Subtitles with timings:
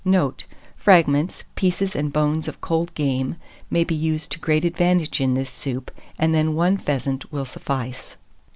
[0.03, 0.45] Note.
[0.75, 3.35] Fragments, pieces and bones of cold game,
[3.69, 8.15] may be used to great advantage in this soup, and then 1 pheasant will suffice.